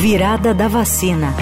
[0.00, 1.34] Virada da vacina.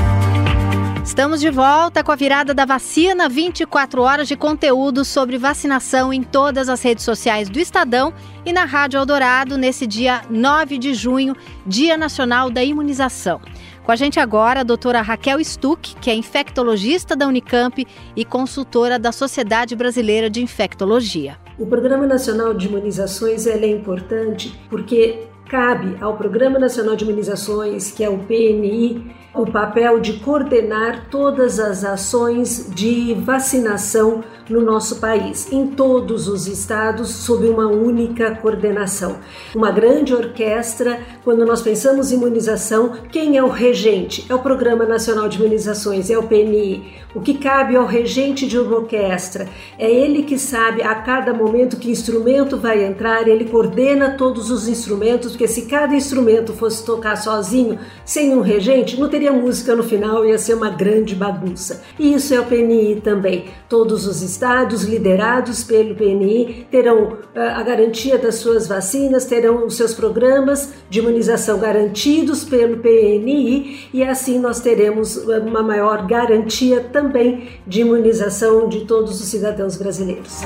[1.05, 6.23] Estamos de volta com a virada da vacina, 24 horas de conteúdo sobre vacinação em
[6.23, 8.15] todas as redes sociais do Estadão
[8.47, 13.43] e na Rádio Eldorado nesse dia 9 de junho, Dia Nacional da Imunização.
[13.85, 17.87] Com a gente agora a doutora Raquel Stuck, que é infectologista da Unicamp
[18.17, 21.37] e consultora da Sociedade Brasileira de Infectologia.
[21.59, 28.03] O Programa Nacional de Imunizações é importante porque cabe ao Programa Nacional de Imunizações, que
[28.03, 35.51] é o PNI, o papel de coordenar todas as ações de vacinação no nosso país,
[35.53, 39.17] em todos os estados, sob uma única coordenação.
[39.55, 44.25] Uma grande orquestra, quando nós pensamos em imunização, quem é o regente?
[44.29, 47.07] É o Programa Nacional de Imunizações, é o PNI.
[47.15, 51.79] O que cabe ao regente de uma orquestra é ele que sabe a cada momento
[51.79, 57.17] que instrumento vai entrar, ele coordena todos os instrumentos, porque se cada instrumento fosse tocar
[57.17, 61.83] sozinho, sem um regente, não teria música no final, ia ser uma grande bagunça.
[61.99, 63.47] E isso é o PNI também.
[63.67, 69.77] Todos os estados liderados pelo PNI terão ah, a garantia das suas vacinas, terão os
[69.77, 77.49] seus programas de imunização garantidos pelo PNI e assim nós teremos uma maior garantia também
[77.67, 80.43] de imunização de todos os cidadãos brasileiros.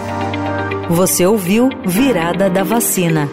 [0.89, 3.29] Você ouviu Virada da Vacina.